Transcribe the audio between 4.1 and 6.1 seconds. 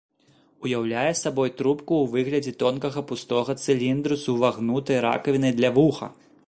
з увагнутай ракавінай для вуха.